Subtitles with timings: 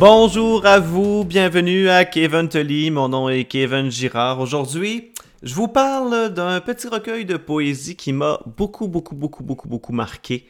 [0.00, 4.40] Bonjour à vous, bienvenue à Kevin Tully, mon nom est Kevin Girard.
[4.40, 5.12] Aujourd'hui,
[5.42, 9.92] je vous parle d'un petit recueil de poésie qui m'a beaucoup, beaucoup, beaucoup, beaucoup, beaucoup
[9.92, 10.46] marqué,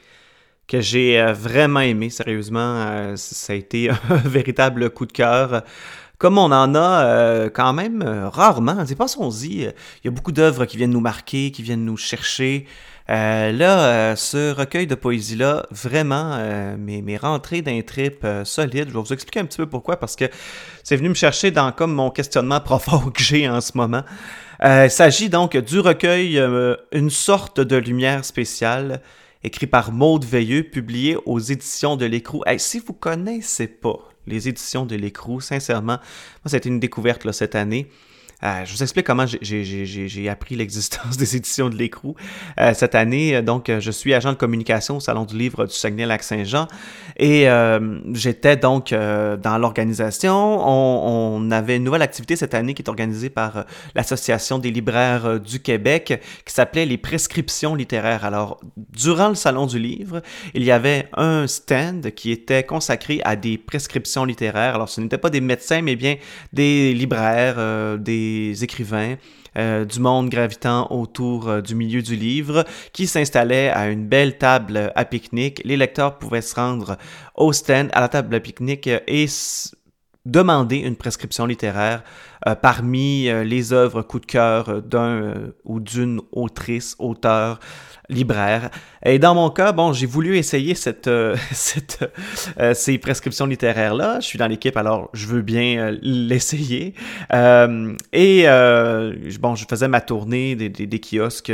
[0.68, 2.60] que j'ai euh, vraiment aimé, sérieusement.
[2.60, 5.64] Euh, ça a été un véritable coup de cœur.
[6.18, 10.76] Comme on en a euh, quand même rarement, passons-y, il y a beaucoup d'œuvres qui
[10.76, 12.66] viennent nous marquer, qui viennent nous chercher.
[13.10, 16.38] Là, ce recueil de poésie-là, vraiment,
[16.78, 18.88] mes, mes rentrées d'un trip solide.
[18.88, 20.26] Je vais vous expliquer un petit peu pourquoi, parce que
[20.84, 24.02] c'est venu me chercher dans comme mon questionnement profond que j'ai en ce moment.
[24.62, 29.00] Euh, il s'agit donc du recueil euh, Une sorte de lumière spéciale,
[29.42, 32.42] écrit par Maude Veilleux, publié aux éditions de l'Écrou.
[32.58, 37.30] si vous connaissez pas les éditions de l'Écrou, sincèrement, moi, ça a été une découverte
[37.32, 37.90] cette année.
[38.42, 42.14] Euh, je vous explique comment j'ai appris l'existence des éditions de l'écrou
[42.58, 43.42] euh, cette année.
[43.42, 46.66] Donc, euh, je suis agent de communication au Salon du Livre du Saguenay-Lac-Saint-Jean
[47.18, 47.48] et
[48.12, 50.32] j'étais donc dans l'organisation.
[50.34, 55.38] On, on, avait une nouvelle activité cette année qui est organisée par l'Association des libraires
[55.38, 58.24] du Québec qui s'appelait les prescriptions littéraires.
[58.24, 60.22] Alors, durant le Salon du Livre,
[60.54, 64.74] il y avait un stand qui était consacré à des prescriptions littéraires.
[64.74, 66.16] Alors, ce n'étaient pas des médecins, mais bien
[66.52, 68.29] des libraires, des
[68.60, 69.16] écrivains
[69.56, 74.38] euh, du monde gravitant autour euh, du milieu du livre qui s'installaient à une belle
[74.38, 75.60] table à pique-nique.
[75.64, 76.96] Les lecteurs pouvaient se rendre
[77.34, 79.26] au stand, à la table à pique-nique et
[80.26, 82.02] demander une prescription littéraire
[82.46, 87.60] euh, parmi les œuvres coup de cœur d'un ou d'une autrice, auteur,
[88.10, 88.70] libraire.
[89.04, 92.10] Et dans mon cas, bon, j'ai voulu essayer cette, euh, cette
[92.58, 94.20] euh, ces prescriptions littéraires-là.
[94.20, 96.94] Je suis dans l'équipe, alors je veux bien euh, l'essayer.
[98.12, 98.44] et
[99.40, 101.52] bon, je faisais ma tournée des, des, des kiosques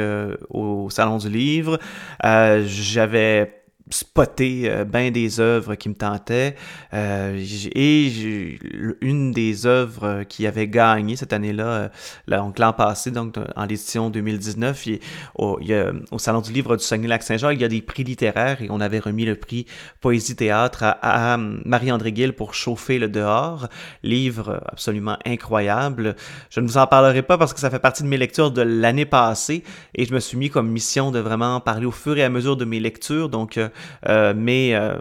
[0.50, 1.78] au Salon du Livre.
[2.22, 3.52] J'avais
[3.90, 6.56] spotter euh, bien des œuvres qui me tentaient.
[6.92, 7.42] Euh,
[7.74, 8.58] et
[9.00, 11.88] une des œuvres qui avait gagné cette année-là, euh,
[12.26, 15.00] l'an passé, donc en l'édition 2019, il,
[15.36, 15.60] au,
[16.10, 18.98] au, Salon du Livre du Saguenay-Lac-Saint-Jean, il y a des prix littéraires et on avait
[18.98, 19.66] remis le prix
[20.00, 23.68] Poésie-Théâtre à, Marie-André Gill pour Chauffer le dehors,
[24.02, 26.16] livre absolument incroyable.
[26.50, 28.62] Je ne vous en parlerai pas parce que ça fait partie de mes lectures de
[28.62, 29.62] l'année passée
[29.94, 32.56] et je me suis mis comme mission de vraiment parler au fur et à mesure
[32.56, 33.28] de mes lectures.
[33.28, 33.68] Donc, euh,
[34.06, 34.98] mais euh,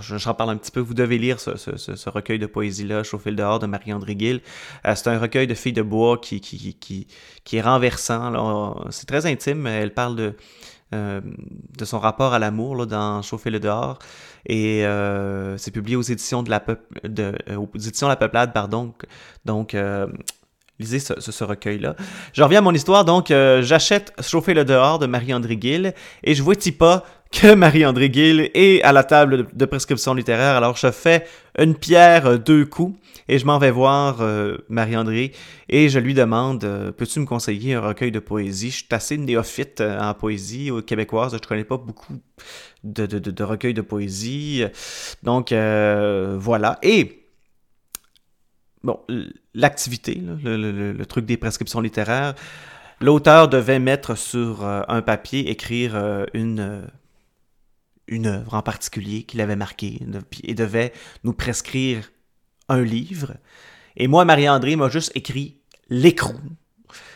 [0.00, 0.80] J'en parle un petit peu.
[0.80, 4.40] Vous devez lire ce, recueil de poésie-là, Chauffer le dehors de Marie-André Gill.
[4.86, 7.06] Euh, c'est un recueil de filles de bois qui,
[7.52, 8.86] est renversant.
[8.90, 9.66] C'est très intime.
[9.66, 10.36] Elle parle de,
[10.92, 13.98] de son rapport à l'amour dans Chauffer le dehors.
[14.46, 14.84] Et
[15.58, 16.64] c'est publié aux éditions de la,
[17.04, 18.94] de, aux éditions la Peuplade, pardon.
[19.44, 19.76] Donc,
[20.78, 21.96] lisez ce, recueil-là.
[22.32, 23.04] Je reviens à mon histoire.
[23.04, 28.50] Donc, j'achète Chauffer le dehors de Marie-André Gill et je vois pas que Marie-André Gill
[28.54, 30.56] est à la table de prescription littéraire.
[30.56, 31.26] Alors je fais
[31.58, 35.32] une pierre euh, deux coups et je m'en vais voir euh, Marie-André
[35.68, 38.70] et je lui demande euh, peux-tu me conseiller un recueil de poésie?
[38.70, 42.14] Je suis assez néophyte en poésie québécoise, je connais pas beaucoup
[42.84, 44.64] de, de, de, recueils de poésie.
[45.22, 46.78] Donc voilà.
[46.82, 47.17] Et
[48.82, 49.00] bon,
[49.54, 52.34] l'activité, le, truc des prescriptions littéraires,
[53.00, 56.88] l'auteur devait mettre sur un papier, écrire une
[58.08, 60.00] une œuvre en particulier qu'il avait marquée
[60.42, 60.92] et devait
[61.24, 62.10] nous prescrire
[62.68, 63.34] un livre.
[63.96, 66.34] Et moi, Marie-André m'a juste écrit l'écrou.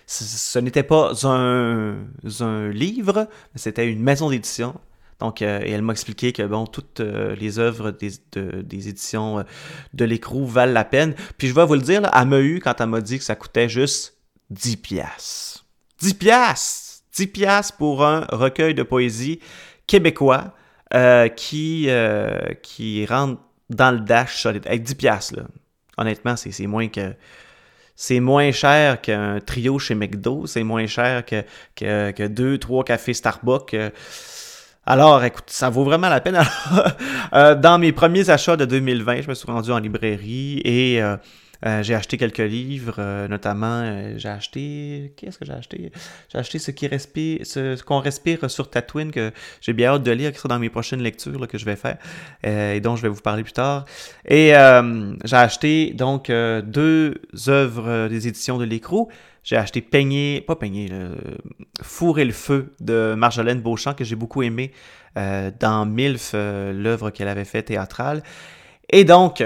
[0.06, 2.04] Ce, n'était pas un,
[2.40, 4.78] un livre, c'était une maison d'édition.
[5.22, 9.43] Donc, euh, et elle m'a expliqué que bon, toutes euh, les œuvres des, éditions euh,
[9.94, 11.15] de l'écrou valent la peine.
[11.38, 13.37] Puis je vais vous le dire, elle m'a eu quand elle m'a dit que ça
[13.37, 14.16] coûtait juste
[14.50, 15.65] 10 piastres.
[16.00, 17.03] 10 piastres!
[17.15, 19.38] 10 piastres pour un recueil de poésie
[19.87, 20.55] québécois
[21.37, 21.89] qui,
[22.62, 23.41] qui rentre
[23.71, 24.66] dans le dash solide.
[24.66, 25.43] Avec 10 piastres, là.
[25.99, 27.15] Honnêtement, c'est moins que...
[27.94, 31.45] C'est moins cher qu'un trio chez McDo, c'est moins cher que,
[31.77, 33.77] que, que deux, trois cafés Starbucks.
[34.84, 36.38] Alors, écoute, ça vaut vraiment la peine.
[37.34, 41.16] Euh, dans mes premiers achats de 2020, je me suis rendu en librairie et euh,
[41.62, 45.12] j'ai acheté quelques livres, euh, notamment, euh, j'ai acheté.
[45.16, 45.92] Qu'est-ce que j'ai acheté?
[46.30, 49.30] J'ai acheté ce qui respire, ce, qu'on respire sur Tatooine, que
[49.60, 51.98] j'ai bien hâte de lire, qui sera dans mes prochaines lectures que je vais faire
[52.42, 53.84] et dont je vais vous parler plus tard.
[54.26, 54.53] Et
[55.24, 57.14] j'ai acheté donc deux
[57.48, 59.08] œuvres des éditions de l'écrou.
[59.44, 60.88] J'ai acheté Peigné, pas Peigné,
[61.82, 64.72] Four et le feu de Marjolaine Beauchamp, que j'ai beaucoup aimé
[65.16, 68.22] dans MILF, l'œuvre qu'elle avait fait théâtrale.
[68.91, 69.42] Et donc,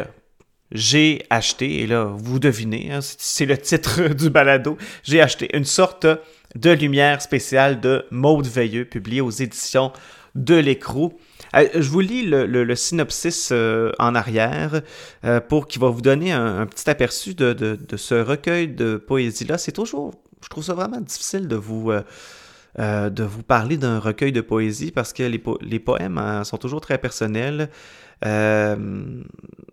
[0.73, 5.65] j'ai acheté, et là, vous devinez, hein, c'est le titre du balado, j'ai acheté une
[5.65, 6.07] sorte
[6.55, 9.93] de lumière spéciale de Maude Veilleux, publiée aux éditions
[10.35, 11.15] de l'écrou.
[11.55, 14.83] Euh, je vous lis le, synopsis euh, en arrière
[15.25, 19.59] euh, pour qu'il va vous donner un, petit aperçu de, ce recueil de poésie-là.
[19.59, 21.91] C'est toujours, je trouve ça vraiment difficile de vous,
[22.79, 26.81] de vous parler d'un recueil de poésie parce que les, les poèmes hein, sont toujours
[26.81, 27.71] très personnels.
[28.25, 29.23] Euh,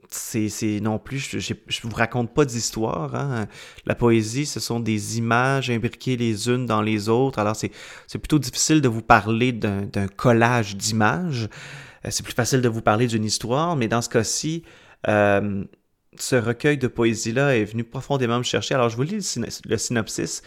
[0.10, 3.16] c'est non plus, je, je, vous raconte pas d'histoire.
[3.16, 3.48] Hein.
[3.86, 7.40] La poésie, ce sont des images imbriquées les unes dans les autres.
[7.40, 7.72] Alors, c'est
[8.20, 11.50] plutôt difficile de vous parler d'un collage d'images.
[12.06, 14.64] Euh, c'est plus facile de vous parler d'une histoire, mais dans ce cas-ci,
[15.08, 15.64] euh,
[16.18, 18.76] ce recueil de poésie-là est venu profondément me chercher.
[18.76, 20.44] Alors, je vous lis le, synopsis.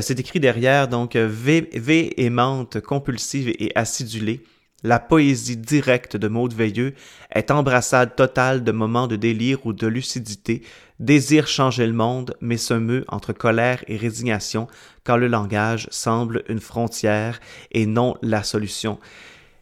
[0.00, 4.42] C'est écrit derrière, donc, véhémente, compulsive et acidulée
[4.84, 6.94] la poésie directe de Maud Veilleux
[7.32, 10.62] est embrassade totale de moments de délire ou de lucidité,
[11.00, 14.68] désire changer le monde, mais se meut entre colère et résignation
[15.02, 17.40] quand le langage semble une frontière
[17.72, 19.00] et non la solution.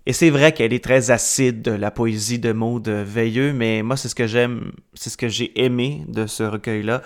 [0.04, 4.08] Et c'est vrai qu'elle est très acide, la poésie de Maud Veilleux, mais moi, c'est
[4.08, 7.02] ce que j'aime, c'est ce que j'ai aimé de ce recueil-là.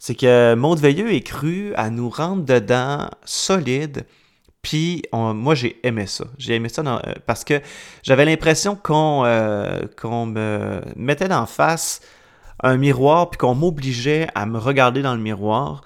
[0.00, 4.06] C'est que Maud Veilleux est cru à nous rendre dedans solide,
[4.62, 6.24] puis moi, j'ai aimé ça.
[6.38, 7.60] J'ai aimé ça euh, parce que
[8.02, 12.00] j'avais l'impression qu'on euh, me mettait d'en face
[12.62, 15.82] un miroir, puis qu'on m'obligeait à me regarder dans le miroir,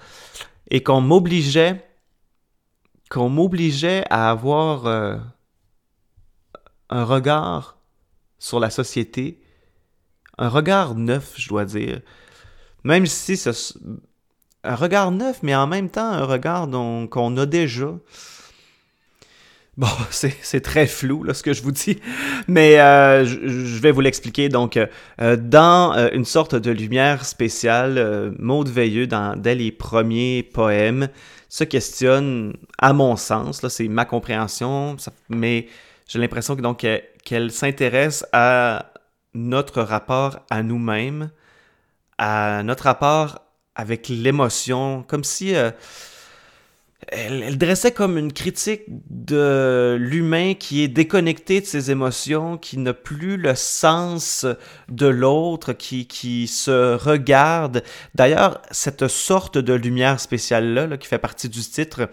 [0.71, 1.85] et qu'on m'obligeait
[3.09, 5.17] qu'on m'obligeait à avoir euh,
[6.89, 7.77] un regard
[8.39, 9.41] sur la société,
[10.37, 11.99] un regard neuf, je dois dire.
[12.85, 13.51] Même si c'est
[14.63, 16.69] un regard neuf, mais en même temps un regard
[17.09, 17.93] qu'on a déjà.
[19.75, 21.97] Bon, c'est très flou là, ce que je vous dis,
[22.47, 24.49] mais euh, je, vais vous l'expliquer.
[24.49, 24.85] Donc, euh,
[25.19, 31.09] euh, dans une sorte de lumière spéciale, Maud Veilleux, dans, dès les premiers poèmes,
[31.49, 34.95] se questionne, à mon sens, c'est ma compréhension,
[35.27, 35.67] mais
[36.07, 36.85] j'ai l'impression que donc
[37.23, 38.93] qu'elle s'intéresse à
[39.33, 41.31] notre rapport à nous-mêmes,
[42.17, 43.41] à notre rapport
[43.75, 45.53] avec l'émotion, comme si
[47.09, 52.93] elle, dressait comme une critique de l'humain qui est déconnecté de ses émotions, qui n'a
[52.93, 54.45] plus le sens
[54.89, 57.83] de l'autre, qui, qui se regarde.
[58.15, 62.09] D'ailleurs, cette sorte de lumière spéciale-là, qui fait partie du titre,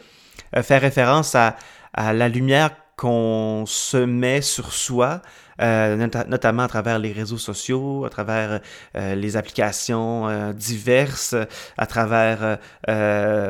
[0.57, 1.57] euh, fait référence à
[1.95, 5.23] la lumière qu'on se met sur soi,
[5.61, 8.61] euh, notamment à travers les réseaux sociaux, à travers
[8.97, 11.35] euh, les applications euh, diverses,
[11.77, 12.59] à travers...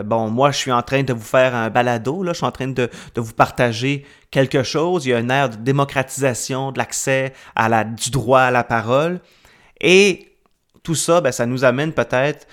[0.05, 2.53] bon, moi, je suis en train de vous faire un balado, là, je suis en
[2.53, 5.07] train de, de vous partager quelque chose.
[5.07, 8.65] Il y a un air de démocratisation de l'accès à la, du droit à la
[8.65, 9.21] parole.
[9.81, 10.37] Et
[10.83, 12.47] tout ça, ben, ça nous amène peut-être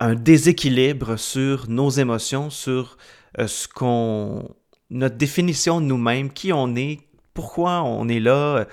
[0.00, 2.96] un déséquilibre sur nos émotions, sur
[3.38, 4.54] ce qu'on
[4.90, 6.98] notre définition de nous-mêmes, qui on est,
[7.34, 8.66] pourquoi on est là,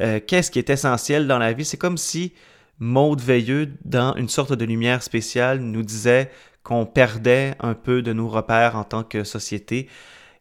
[0.00, 1.64] euh, qu'est-ce qui est essentiel dans la vie?
[1.64, 2.32] C'est comme si
[2.78, 6.30] Maude Veilleux, dans une sorte de lumière spéciale, nous disait
[6.62, 9.88] qu'on perdait un peu de nos repères en tant que société.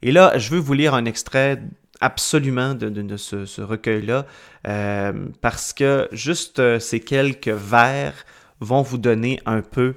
[0.02, 1.62] Et là, je veux vous lire un extrait
[2.00, 4.26] absolument de, ce, recueil-là,
[4.68, 8.26] euh, parce que juste euh, ces quelques vers
[8.60, 9.96] vont vous donner un peu,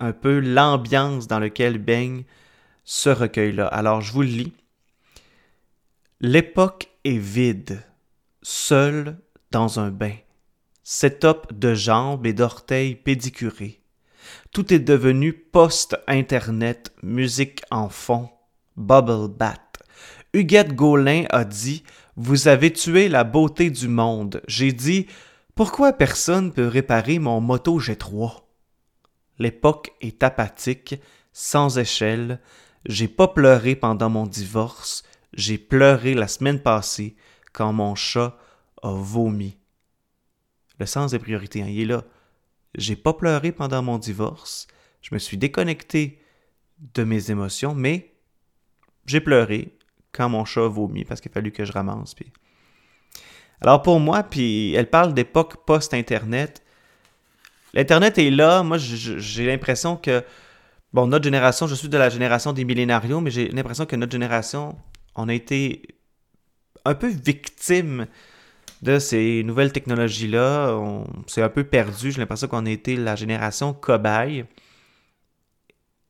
[0.00, 2.24] un peu l'ambiance dans laquelle baigne
[2.84, 3.66] ce recueil-là.
[3.66, 4.52] Alors, je vous le lis.
[6.24, 7.82] L'époque est vide,
[8.42, 9.18] seul
[9.50, 10.14] dans un bain,
[10.84, 13.82] setup de jambes et d'orteils pédicurés.
[14.52, 18.30] Tout est devenu post-internet, musique en fond,
[18.76, 19.58] bubble bat.
[20.32, 21.82] Huguette Gaulin a dit
[22.14, 24.42] Vous avez tué la beauté du monde.
[24.46, 25.08] J'ai dit
[25.56, 28.42] Pourquoi personne peut réparer mon moto G3
[29.40, 31.00] L'époque est apathique,
[31.32, 32.38] sans échelle,
[32.86, 35.02] j'ai pas pleuré pendant mon divorce,
[35.32, 37.16] j'ai pleuré la semaine passée
[37.52, 38.36] quand mon chat
[38.82, 39.56] a vomi.
[40.78, 42.04] Le sens des priorités, hein, il est là.
[42.76, 44.66] J'ai pas pleuré pendant mon divorce,
[45.02, 46.20] je me suis déconnecté
[46.94, 48.14] de mes émotions, mais
[49.06, 49.76] j'ai pleuré
[50.12, 52.14] quand mon chat a vomi parce qu'il a fallu que je ramasse.
[53.60, 56.62] Alors pour moi, puis elle parle d'époque post-Internet.
[57.74, 60.24] L'Internet est là, moi j'ai l'impression que
[60.92, 64.12] bon, notre génération, je suis de la génération des millénarios, mais j'ai l'impression que notre
[64.12, 64.76] génération,
[65.14, 65.82] on a été
[66.84, 68.06] un peu victime
[68.82, 70.74] de ces nouvelles technologies-là.
[70.76, 72.10] On s'est un peu perdu.
[72.10, 74.44] J'ai l'impression qu'on a été la génération cobaye.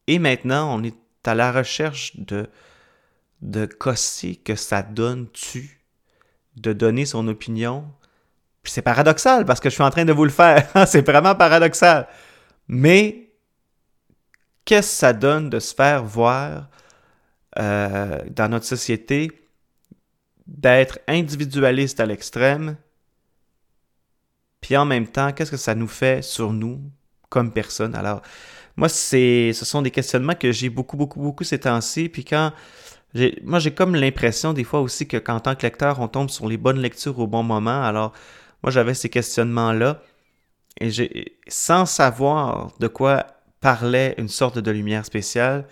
[0.07, 2.49] Et maintenant, on est à la recherche de,
[3.43, 5.83] de casser que ça donne-tu,
[6.57, 7.85] de donner son opinion?
[8.63, 10.69] Puis c'est paradoxal parce que je suis en train de vous le faire.
[10.87, 12.09] c'est vraiment paradoxal.
[12.69, 13.33] Mais
[14.65, 16.69] qu'est-ce que ça donne de se faire voir
[17.59, 19.31] euh, dans notre société
[20.47, 22.77] d'être individualiste à l'extrême,
[24.61, 26.81] puis en même temps, qu'est-ce que ça nous fait sur nous
[27.29, 27.95] comme personne?
[27.95, 28.23] Alors,
[28.77, 32.09] moi, c'est, ce sont des questionnements que j'ai beaucoup, beaucoup, beaucoup ces temps-ci.
[32.09, 32.53] Puis quand,
[33.43, 36.49] moi, j'ai comme l'impression des fois aussi que qu'en tant que lecteur, on tombe sur
[36.49, 37.83] les bonnes lectures au bon moment.
[37.83, 38.13] Alors,
[38.63, 40.01] moi, j'avais ces questionnements-là.
[40.81, 43.27] Et j'ai, sans savoir de quoi
[43.61, 45.67] parlait une sorte de lumière spéciale,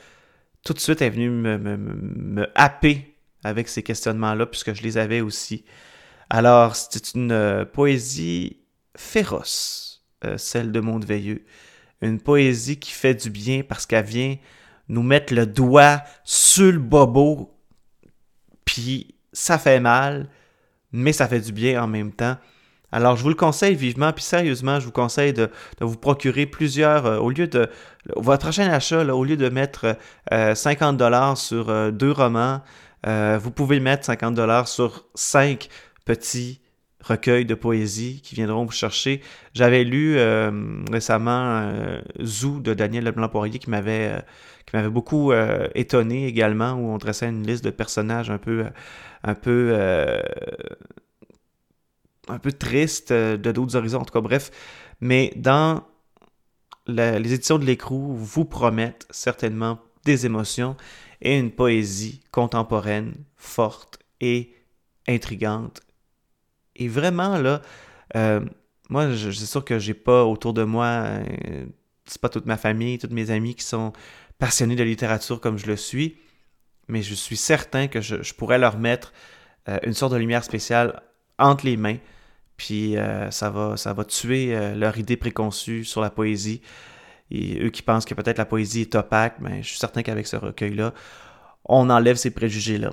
[0.64, 5.64] tout de suite est venu me, happer avec ces questionnements-là, puisque je les avais aussi.
[6.28, 8.58] Alors, c'est une euh, poésie
[8.96, 11.44] féroce, euh, celle de Monteveilleux.
[12.02, 14.36] Une poésie qui fait du bien parce qu'elle vient
[14.88, 17.56] nous mettre le doigt sur le bobo,
[18.64, 20.28] puis ça fait mal,
[20.92, 22.36] mais ça fait du bien en même temps.
[22.92, 27.06] Alors, je vous le conseille vivement, puis sérieusement, je vous conseille de, vous procurer plusieurs,
[27.06, 27.68] euh, au lieu de,
[28.16, 29.96] votre prochain achat, au lieu de mettre
[30.30, 32.62] 50 dollars sur deux romans,
[33.06, 35.68] euh, vous pouvez mettre 50 dollars sur 5
[36.04, 36.60] petits
[37.02, 39.22] recueils de poésie qui viendront vous chercher.
[39.54, 44.22] J'avais lu euh, récemment euh, Zou de Daniel Leblanc-Poirier qui m'avait
[44.66, 45.32] qui m'avait beaucoup
[45.74, 48.66] étonné également où on dressait une liste de personnages un peu
[49.24, 49.74] un peu
[52.28, 54.50] un peu triste de d'autres horizons en tout cas bref
[55.00, 55.84] mais dans
[56.86, 60.76] les éditions de l'écrou vous promettent certainement des émotions
[61.20, 64.54] et une poésie contemporaine, forte et
[65.06, 65.82] intrigante.
[66.76, 67.60] Et vraiment, là,
[68.16, 68.40] euh,
[68.88, 71.66] moi, c'est sûr que j'ai pas autour de moi, euh,
[72.06, 73.92] c'est pas toute ma famille, toutes mes amis qui sont
[74.38, 76.16] passionnés de littérature comme je le suis,
[76.88, 79.12] mais je suis certain que je, pourrais leur mettre
[79.68, 81.02] euh, une sorte de lumière spéciale
[81.40, 81.96] entre les mains,
[82.56, 82.94] puis
[83.30, 86.60] ça, va, ça va tuer leur idée préconçue sur la poésie.
[87.30, 90.02] Et eux qui pensent que peut-être la poésie est opaque, mais ben, je suis certain
[90.02, 90.92] qu'avec ce recueil-là,
[91.64, 92.92] on enlève ces préjugés-là.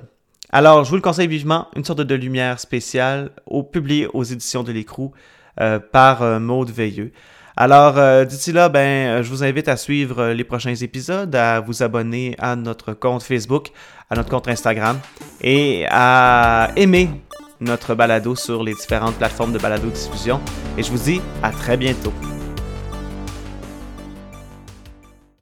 [0.50, 3.68] Alors, je vous le conseille vivement, une sorte de lumière spéciale, au,
[4.14, 5.12] aux éditions de l'écrou
[5.60, 7.12] euh, par euh, Maude Veilleux.
[7.56, 11.82] Alors, euh, d'ici là, ben, je vous invite à suivre les prochains épisodes, à vous
[11.82, 13.72] abonner à notre compte Facebook,
[14.08, 14.98] à notre compte Instagram
[15.42, 17.10] et à aimer
[17.60, 20.40] notre balado sur les différentes plateformes de balado diffusion.
[20.76, 22.12] Et je vous dis à très bientôt.